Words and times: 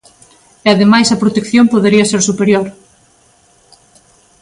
E 0.65 0.67
ademais 0.73 1.09
a 1.09 1.21
protección 1.23 1.65
podería 1.73 2.09
ser 2.11 2.21
superior. 2.29 2.67